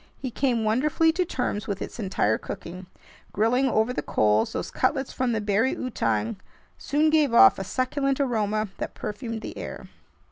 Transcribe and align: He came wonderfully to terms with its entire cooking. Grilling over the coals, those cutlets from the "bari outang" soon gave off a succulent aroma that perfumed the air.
He 0.17 0.31
came 0.31 0.63
wonderfully 0.63 1.11
to 1.11 1.25
terms 1.25 1.67
with 1.67 1.79
its 1.79 1.99
entire 1.99 2.39
cooking. 2.39 2.87
Grilling 3.33 3.69
over 3.69 3.93
the 3.93 4.01
coals, 4.01 4.53
those 4.53 4.71
cutlets 4.71 5.13
from 5.13 5.31
the 5.31 5.39
"bari 5.39 5.75
outang" 5.77 6.37
soon 6.79 7.11
gave 7.11 7.35
off 7.35 7.59
a 7.59 7.63
succulent 7.63 8.19
aroma 8.19 8.69
that 8.79 8.95
perfumed 8.95 9.41
the 9.41 9.55
air. 9.55 9.89